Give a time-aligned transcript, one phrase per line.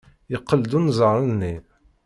[0.31, 1.53] Yeqqel-d unẓar-nni.